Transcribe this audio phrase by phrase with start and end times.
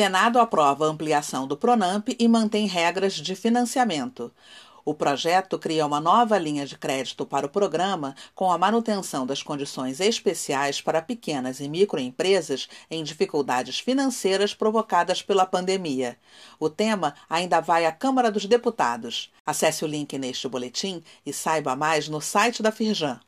[0.00, 4.32] Senado aprova a ampliação do Pronamp e mantém regras de financiamento.
[4.82, 9.42] O projeto cria uma nova linha de crédito para o programa com a manutenção das
[9.42, 16.16] condições especiais para pequenas e microempresas em dificuldades financeiras provocadas pela pandemia.
[16.58, 19.30] O tema ainda vai à Câmara dos Deputados.
[19.44, 23.18] Acesse o link neste boletim e saiba mais no site da Firjan.